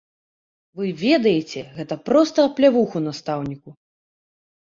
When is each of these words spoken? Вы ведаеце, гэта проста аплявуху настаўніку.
Вы 0.79 0.85
ведаеце, 1.01 1.59
гэта 1.75 1.97
проста 2.09 2.45
аплявуху 2.51 2.97
настаўніку. 3.09 3.69